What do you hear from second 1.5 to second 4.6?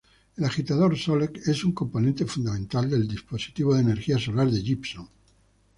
un componente fundamental del dispositivo de energía solar de